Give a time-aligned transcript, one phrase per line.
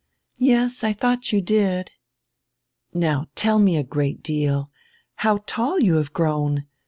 [0.39, 1.91] "Yes, I thought you did."
[2.91, 4.71] "Now tell me a great deal.
[5.17, 6.65] How tall you have grown!